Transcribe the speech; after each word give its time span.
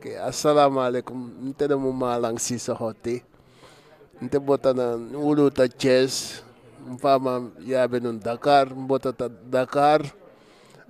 Okay, 0.00 0.16
assalamualaikum. 0.16 1.12
Nte 1.52 1.68
na 1.68 1.76
mo 1.76 1.92
malang 1.92 2.40
si 2.40 2.56
sa 2.56 2.72
hoti. 2.72 3.20
Nte 4.16 4.40
bota 4.40 4.72
na 4.72 4.96
ulu 4.96 5.52
ta 5.52 5.68
chess. 5.68 6.40
Mpama 6.88 7.52
yabe 7.60 8.00
nun 8.00 8.16
Dakar. 8.16 8.72
Bota 8.72 9.12
ta 9.12 9.28
Dakar. 9.28 10.08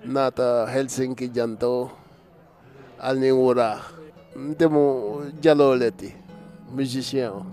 Nata 0.07 0.63
Helsinki 0.63 1.27
janto. 1.27 1.91
Alning 2.95 3.35
ura. 3.35 3.83
Nte 4.31 4.71
mo 4.71 5.19
jaloleti. 5.43 6.15
Musicien. 6.71 7.43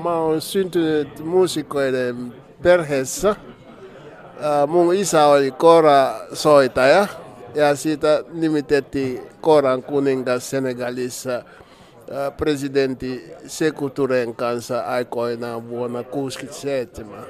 Ma 0.00 0.24
on 0.24 0.40
syntynyt 0.40 1.20
muusikoiden 1.20 2.32
perheessä. 2.64 3.36
Ää, 4.40 4.64
Mun 4.66 4.96
isä 4.96 5.26
oli 5.26 5.52
kora-soitaja 5.52 7.28
ja 7.54 7.76
siitä 7.76 8.24
nimitettiin 8.32 9.20
koran 9.40 9.82
kuningas 9.82 10.50
Senegalissa 10.50 11.30
ää, 12.10 12.30
presidentti 12.30 13.24
Sekou 13.46 13.90
Touren 13.90 14.34
kanssa 14.36 14.80
aikoinaan 14.80 15.68
vuonna 15.68 16.02
1967. 16.02 17.24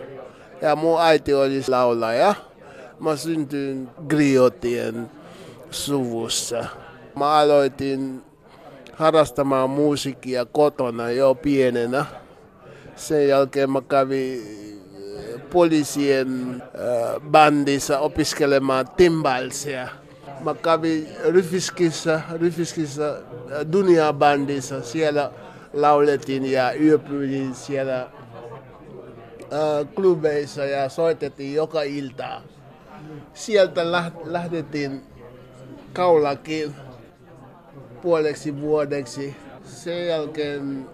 Ja 0.62 0.76
mun 0.76 1.00
äiti 1.00 1.34
oli 1.34 1.62
laulaja. 1.68 2.34
Mä 3.00 3.16
syntyin 3.16 3.88
griotien 4.08 5.10
suvussa. 5.70 6.64
Mä 7.16 7.32
aloitin 7.32 8.22
harrastamaan 8.92 9.70
musiikkia 9.70 10.44
kotona 10.44 11.10
jo 11.10 11.34
pienenä. 11.34 12.06
Sen 12.96 13.28
jälkeen 13.28 13.70
mä 13.70 13.80
kävin 13.88 14.42
äh, 14.42 15.40
poliisien 15.50 16.62
äh, 16.62 17.20
bandissa 17.30 17.98
opiskelemaan 17.98 18.88
timbalsia. 18.96 19.88
Mä 20.44 20.54
kävin 20.54 21.08
Ryfiskissä, 21.24 22.20
Ryfiskissä 22.32 23.10
äh, 23.10 23.72
Dunia 23.72 24.12
bandissa. 24.12 24.82
Siellä 24.82 25.32
laulettiin 25.72 26.52
ja 26.52 26.72
yöpyilin 26.74 27.54
siellä 27.54 28.00
äh, 28.02 28.10
klubeissa 29.94 30.64
ja 30.64 30.88
soitettiin 30.88 31.54
joka 31.54 31.82
ilta. 31.82 32.42
Sieltä 33.34 33.92
lähdettiin 34.24 35.02
kaulakin 35.92 36.74
puoleksi 38.02 38.60
vuodeksi. 38.60 39.36
Sen 39.64 40.06
jälkeen 40.06 40.86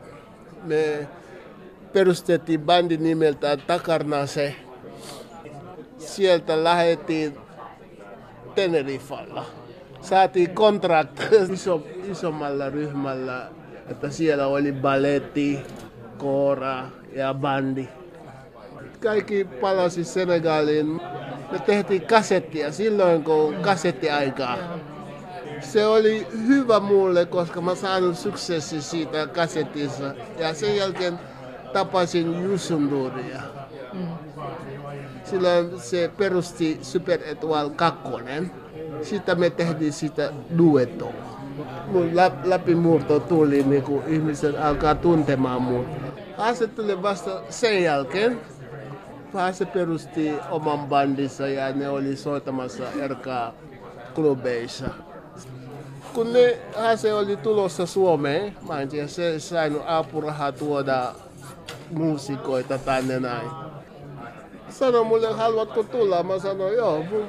me 0.63 1.09
perustettiin 1.93 2.61
bandi 2.61 2.97
nimeltään 2.97 3.63
Takarnase. 3.67 4.55
Sieltä 5.99 6.65
lähdettiin 6.65 7.46
Tenerifalla. 8.57 9.45
Saatiin 10.01 10.51
kontrakt 10.51 11.21
iso, 11.53 11.87
isommalla 12.11 12.71
ryhmällä, 12.71 13.49
että 13.89 14.11
siellä 14.11 14.47
oli 14.47 14.73
balletti, 14.73 15.59
koora 16.19 16.85
ja 17.13 17.35
bandi. 17.35 17.89
Kaikki 19.03 19.45
palasi 19.45 20.05
Senegaliin. 20.05 21.01
Me 21.53 21.59
tehtiin 21.67 22.07
kasettia 22.07 22.73
silloin, 22.73 23.25
kun 23.25 23.55
kasettiaikaa. 23.55 24.59
Se 25.61 25.87
oli 25.87 26.27
hyvä 26.47 26.81
mulle, 26.81 27.27
koska 27.27 27.61
mä 27.61 27.75
saanut 27.75 28.19
suksessi 28.19 28.83
siitä 28.83 29.27
kasetissa. 29.27 30.15
Ja 30.39 30.55
sen 30.55 30.77
jälkeen 30.77 31.19
tapasin 31.73 32.43
Jusunduria. 32.43 33.43
Silloin 35.25 35.81
se 35.81 36.11
perusti 36.19 36.79
Super 36.83 37.21
Etoile 37.25 37.71
2. 37.71 38.01
Sitten 39.03 39.41
me 39.41 39.51
tehtiin 39.51 39.93
sitä 39.93 40.33
duettoa. 40.59 41.13
Mun 41.87 42.17
lä- 42.17 42.31
läpimurto 42.45 43.21
tuli, 43.21 43.63
niin 43.63 43.83
kun 43.83 44.03
ihmiset 44.07 44.57
alkaa 44.61 44.95
tuntemaan 44.95 45.63
mun. 45.63 45.87
Haase 46.37 46.67
tuli 46.67 47.03
vasta 47.03 47.41
sen 47.51 47.83
jälkeen. 47.83 48.41
Haase 49.33 49.65
perusti 49.67 50.33
oman 50.51 50.79
bandissa 50.89 51.49
ja 51.49 51.73
ne 51.73 51.89
oli 51.89 52.17
soittamassa 52.17 52.85
erkaa 53.01 53.53
klubeissa 54.15 54.85
kun 56.15 56.33
ne 56.33 56.59
Hase 56.77 57.15
oli 57.15 57.37
tulossa 57.37 57.87
Suomeen, 57.87 58.57
mä 58.69 58.81
en 58.81 58.89
tiedä, 58.89 59.07
se 59.09 59.41
saanut 59.41 59.83
apurahaa 59.87 60.53
tuoda 60.53 61.13
muusikoita 61.91 62.79
tänne 62.79 63.21
näin. 63.21 63.49
Sano 64.71 65.05
mulle, 65.05 65.33
haluatko 65.33 65.83
tulla? 65.83 66.23
Mä 66.23 66.39
sanoin, 66.39 66.75
joo, 66.77 66.99
mun- 66.99 67.27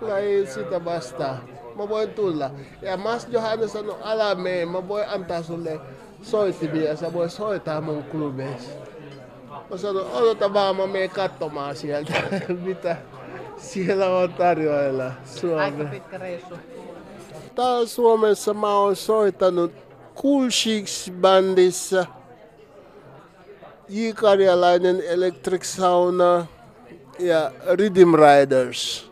mulla 0.00 0.18
ei 0.18 0.46
sitä 0.46 0.84
vastaa. 0.84 1.38
Mä 1.76 1.88
voin 1.88 2.10
tulla. 2.10 2.50
Ja 2.82 2.96
Mas 2.96 3.26
Johannes 3.30 3.72
sanoi, 3.72 3.96
älä 4.04 4.34
mene, 4.34 4.64
mä 4.66 4.88
voin 4.88 5.08
antaa 5.08 5.42
sulle 5.42 5.80
soittimia, 6.22 6.96
sä 6.96 7.12
voit 7.12 7.32
soittaa 7.32 7.80
mun 7.80 8.04
klubeissa. 8.04 8.70
Mä 9.70 9.76
sanoin, 9.76 10.06
odota 10.12 10.54
vaan, 10.54 10.76
mä 10.76 10.86
menen 10.86 11.10
katsomaan 11.10 11.76
sieltä, 11.76 12.12
mitä 12.66 12.96
siellä 13.56 14.06
on 14.18 14.32
tarjoilla 14.32 15.12
Suomessa. 15.24 15.84
pitkä 15.90 16.18
reissu. 16.18 16.54
Täällä 17.54 17.86
Suomessa 17.86 18.54
mä 18.54 18.74
oon 18.78 18.96
soittanut 18.96 19.72
bandissa, 21.20 22.06
J. 23.88 24.12
Karjalainen 24.14 25.00
Electric 25.00 25.64
Sauna 25.64 26.46
ja 27.18 27.52
Rhythm 27.74 28.14
Riders. 28.14 29.10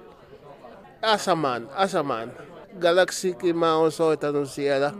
Asaman, 1.02 1.68
Asaman. 1.74 2.32
Galaxikin 2.80 3.56
mä 3.58 3.76
oon 3.76 3.92
soittanut 3.92 4.50
siellä. 4.50 4.92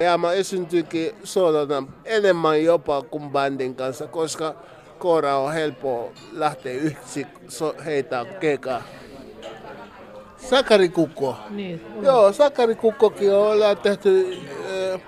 Ja 0.00 0.18
mä 0.18 0.32
esiintyikin 0.32 1.14
soolona 1.24 1.82
enemmän 2.04 2.64
jopa 2.64 3.02
kuin 3.02 3.30
bandin 3.30 3.74
kanssa, 3.74 4.06
koska 4.06 4.54
koora 4.98 5.36
on 5.36 5.52
helppo 5.52 6.12
lähteä 6.32 6.72
yksi 6.72 7.26
so, 7.48 7.74
heitä 7.84 8.26
kekaa. 8.40 8.82
Sakari 10.36 10.88
Kukko. 10.88 11.36
Niin. 11.50 11.80
Joo, 12.02 12.32
Sakari 12.32 12.74
Kukkokin 12.74 13.34
on 13.34 13.46
ollaan 13.46 13.76
tehty 13.76 14.38
äh, 14.94 15.00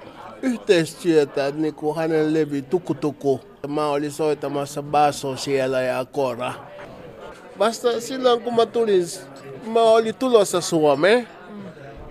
yhteistyötä, 0.42 1.50
niin 1.50 1.74
kuin 1.74 1.96
hänen 1.96 2.34
levi 2.34 2.62
Tukutuku. 2.62 3.49
Mä 3.68 3.86
olin 3.86 4.12
soittamassa 4.12 4.82
basso 4.82 5.36
siellä 5.36 5.80
ja 5.80 6.04
kora. 6.04 6.52
Vasta 7.58 8.00
silloin 8.00 8.40
kun 8.40 8.54
mä 8.54 8.66
tulin, 8.66 9.06
mä 9.66 9.80
olin 9.80 10.14
tulossa 10.14 10.60
Suomeen, 10.60 11.28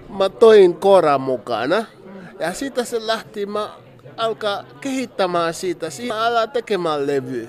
mä 0.09 0.29
toin 0.29 0.75
koran 0.75 1.21
mukana. 1.21 1.85
Ja 2.39 2.53
siitä 2.53 2.83
se 2.83 3.07
lähti, 3.07 3.45
mä 3.45 3.69
alkaa 4.17 4.63
kehittämään 4.81 5.53
siitä, 5.53 5.89
siinä 5.89 6.15
alaa 6.15 6.47
tekemään 6.47 7.07
levyä. 7.07 7.47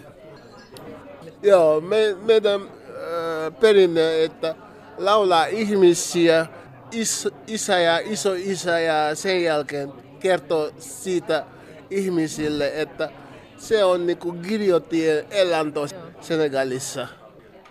Joo, 1.42 1.80
me, 1.80 2.16
meidän 2.22 2.60
äh, 2.60 3.60
perinne, 3.60 4.24
että 4.24 4.54
laulaa 4.98 5.46
ihmisiä, 5.46 6.46
is, 6.92 7.28
isä 7.46 7.78
ja 7.78 7.98
iso 7.98 8.32
isä 8.36 8.80
ja 8.80 9.14
sen 9.14 9.42
jälkeen 9.42 9.92
kertoo 10.20 10.70
siitä 10.78 11.44
ihmisille, 11.90 12.72
että 12.74 13.10
se 13.60 13.84
on 13.84 14.06
niinku 14.06 14.32
giljotien 14.32 15.24
elanto 15.30 15.86
Senegalissa. 16.20 17.08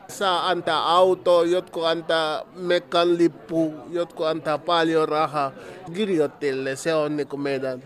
Saa 0.07 0.49
antaa 0.49 0.91
auto, 0.91 1.43
jotkut 1.43 1.85
antaa 1.85 2.43
mekan 2.55 3.17
lippu, 3.17 3.73
jotkut 3.89 4.25
antaa 4.25 4.57
paljon 4.57 5.09
rahaa. 5.09 5.51
Giljotille 5.93 6.75
se 6.75 6.93
on 6.93 7.17
niinku 7.17 7.37
meidän 7.37 7.83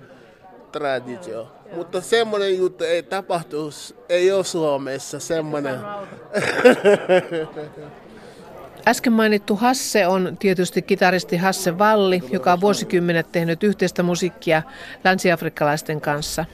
traditio. 0.71 1.51
Mutta 1.75 2.01
semmoinen 2.01 2.57
juttu 2.57 2.83
ei 2.83 3.03
tapahtu, 3.03 3.69
ei 4.09 4.31
ole 4.31 4.43
Suomessa 4.43 5.19
semmoinen. 5.19 5.79
Äsken 8.87 9.13
mainittu 9.13 9.55
Hasse 9.55 10.07
on 10.07 10.37
tietysti 10.39 10.81
kitaristi 10.81 11.37
Hasse 11.37 11.77
Valli, 11.77 12.23
joka 12.31 12.53
on 12.53 12.61
vuosikymmenet 12.61 13.31
tehnyt 13.31 13.63
yhteistä 13.63 14.03
musiikkia 14.03 14.63
länsiafrikkalaisten 15.03 16.01
kanssa. 16.01 16.45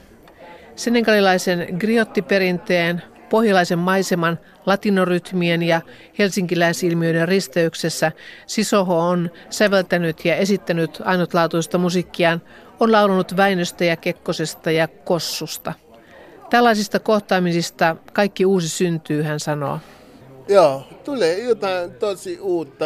Senegalilaisen 0.79 1.67
griottiperinteen, 1.79 3.01
pohjalaisen 3.29 3.79
maiseman, 3.79 4.39
latinorytmien 4.65 5.63
ja 5.63 5.81
helsinkiläisilmiöiden 6.19 7.27
risteyksessä 7.27 8.11
Sisoho 8.47 8.99
on 8.99 9.31
säveltänyt 9.49 10.25
ja 10.25 10.35
esittänyt 10.35 11.01
ainutlaatuista 11.05 11.77
musiikkiaan, 11.77 12.41
on 12.79 12.91
laulunut 12.91 13.37
Väinöstä 13.37 13.85
ja 13.85 13.95
Kekkosesta 13.95 14.71
ja 14.71 14.87
Kossusta. 14.87 15.73
Tällaisista 16.49 16.99
kohtaamisista 16.99 17.95
kaikki 18.13 18.45
uusi 18.45 18.69
syntyy, 18.69 19.21
hän 19.21 19.39
sanoo. 19.39 19.79
Joo, 20.47 20.83
tulee 21.03 21.39
jotain 21.39 21.91
tosi 21.91 22.39
uutta. 22.39 22.85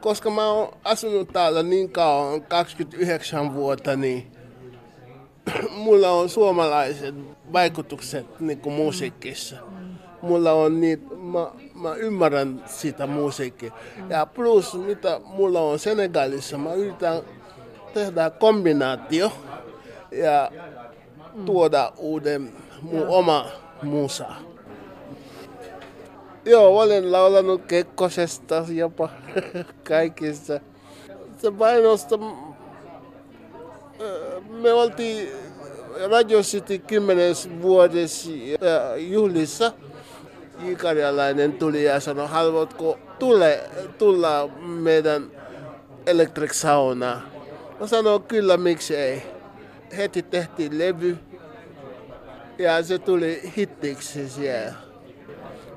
Koska 0.00 0.30
mä 0.30 0.46
oon 0.46 0.76
asunut 0.84 1.32
täällä 1.32 1.62
niin 1.62 1.92
kauan, 1.92 2.42
29 2.42 3.54
vuotta, 3.54 3.96
niin 3.96 4.33
mulla 5.70 6.10
on 6.10 6.28
suomalaiset 6.28 7.14
vaikutukset 7.52 8.40
niin 8.40 8.60
kuin 8.60 8.74
musiikissa. 8.74 9.56
Mulla 10.22 10.52
on 10.52 10.80
niin, 10.80 11.08
mä, 11.16 11.50
mä 11.74 11.94
ymmärrän 11.94 12.64
sitä 12.66 13.06
musiikkia. 13.06 13.72
Ja 14.08 14.26
plus, 14.26 14.74
mitä 14.74 15.20
mulla 15.24 15.60
on 15.60 15.78
Senegalissa, 15.78 16.58
mä 16.58 16.74
yritän 16.74 17.22
tehdään 17.94 18.32
kombinaatio 18.32 19.32
ja 20.12 20.50
tuoda 21.44 21.92
uuden 21.96 22.52
mu, 22.82 23.04
oma 23.08 23.46
musa. 23.82 24.26
Joo, 26.44 26.78
olen 26.78 27.12
laulanut 27.12 27.62
Kekkosesta 27.66 28.64
jopa 28.68 29.08
kaikissa. 29.88 30.60
Se 31.36 31.50
painosta, 31.50 32.18
me 34.48 34.72
oltiin 34.72 35.28
Radio 36.10 36.42
City 36.42 36.78
10 36.78 37.34
vuodessa 37.62 38.30
juhlissa. 38.96 39.72
Ikarjalainen 40.68 41.52
tuli 41.52 41.84
ja 41.84 42.00
sanoi, 42.00 42.28
haluatko 42.28 42.98
tule, 43.18 43.60
tulla 43.98 44.48
meidän 44.58 45.30
Electric 46.06 46.52
Sauna? 46.52 47.20
Mä 47.80 47.86
sanoin, 47.86 48.22
kyllä, 48.22 48.56
miksi 48.56 48.96
ei. 48.96 49.22
Heti 49.96 50.22
tehtiin 50.22 50.78
levy 50.78 51.18
ja 52.58 52.82
se 52.82 52.98
tuli 52.98 53.52
hittiksi 53.56 54.28
siellä. 54.28 54.72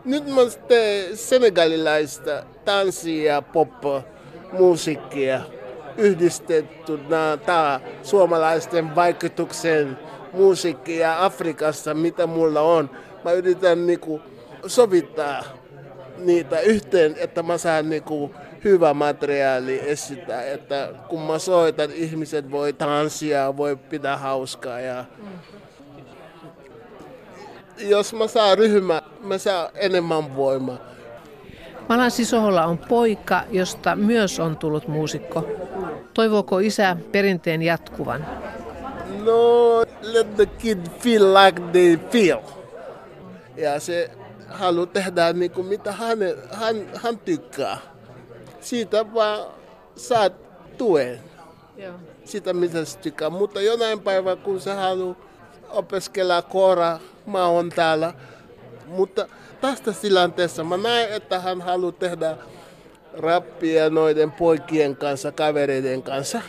Nyt 0.05 0.27
mä 0.27 0.41
teen 0.67 1.17
senegalilaista 1.17 2.43
tanssia 2.65 3.33
ja 3.33 3.41
pop-musiikkia 3.41 5.41
yhdistettynä 5.97 7.37
tää 7.45 7.79
suomalaisten 8.03 8.95
vaikutuksen 8.95 9.97
musiikkia 10.33 11.25
Afrikassa, 11.25 11.93
mitä 11.93 12.27
mulla 12.27 12.61
on. 12.61 12.89
Mä 13.23 13.31
yritän 13.31 13.87
niinku 13.87 14.21
sovittaa 14.65 15.43
niitä 16.17 16.59
yhteen, 16.59 17.15
että 17.17 17.43
mä 17.43 17.57
saan 17.57 17.89
niinku 17.89 18.31
hyvä 18.63 18.93
materiaali 18.93 19.89
esittää, 19.89 20.43
että 20.43 20.89
kun 21.09 21.21
mä 21.21 21.39
soitan, 21.39 21.91
ihmiset 21.91 22.51
voi 22.51 22.73
tanssia, 22.73 23.57
voi 23.57 23.75
pitää 23.75 24.17
hauskaa 24.17 24.79
ja 24.79 25.05
jos 27.77 28.13
mä 28.13 28.27
saan 28.27 28.57
ryhmä, 28.57 29.01
mä 29.23 29.37
saan 29.37 29.69
enemmän 29.75 30.35
voimaa. 30.35 30.96
Malan 31.89 32.11
Sisoholla 32.11 32.65
on 32.65 32.77
poika, 32.77 33.43
josta 33.51 33.95
myös 33.95 34.39
on 34.39 34.57
tullut 34.57 34.87
muusikko. 34.87 35.47
Toivooko 36.13 36.59
isä 36.59 36.97
perinteen 37.11 37.61
jatkuvan? 37.61 38.25
No, 39.23 39.79
let 40.01 40.35
the 40.35 40.45
kid 40.45 40.79
feel 40.99 41.33
like 41.33 41.61
they 41.71 41.97
feel. 42.11 42.39
Ja 43.57 43.79
se 43.79 44.11
haluaa 44.47 44.85
tehdä 44.85 45.33
niin 45.33 45.51
kuin 45.51 45.67
mitä 45.67 45.91
hän, 45.91 46.17
hän, 46.51 46.75
hän 46.95 47.17
tykkää. 47.17 47.77
Siitä 48.61 49.13
vaan 49.13 49.45
saat 49.95 50.33
tuen. 50.77 51.19
Joo. 51.77 51.93
Sitä 52.25 52.53
mitä 52.53 52.85
se 52.85 52.99
tykkää. 52.99 53.29
Mutta 53.29 53.61
jonain 53.61 53.99
päivänä, 53.99 54.35
kun 54.35 54.61
se 54.61 54.73
haluaa 54.73 55.15
opiskella 55.69 56.41
koora, 56.41 56.99
mä 57.25 57.45
oon 57.45 57.69
täällä. 57.69 58.13
Mutta 58.87 59.27
tästä 59.61 59.93
tilanteessa 59.93 60.63
mä 60.63 60.77
näen, 60.77 61.13
että 61.13 61.39
hän 61.39 61.61
haluaa 61.61 61.91
tehdä 61.91 62.37
rappia 63.13 63.89
noiden 63.89 64.31
poikien 64.31 64.95
kanssa, 64.95 65.31
kavereiden 65.31 66.03
kanssa. 66.03 66.41